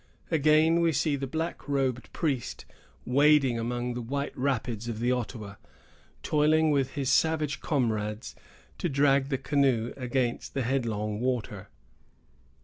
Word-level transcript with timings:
Again 0.31 0.79
we 0.79 0.93
see 0.93 1.15
the 1.15 1.27
black 1.27 1.67
robed 1.69 2.11
priest 2.11 2.65
wading 3.05 3.59
among 3.59 3.93
the 3.93 4.01
white 4.01 4.35
rapids 4.35 4.87
of 4.89 4.97
the 4.99 5.11
Ottawa, 5.11 5.57
toiling 6.23 6.71
with 6.71 6.93
his 6.95 7.11
savage 7.11 7.59
comrades 7.59 8.33
to 8.79 8.89
drag 8.89 9.29
the 9.29 9.37
canoe 9.37 9.93
against 9.95 10.55
the 10.55 10.63
headlong 10.63 11.19
water. 11.19 11.67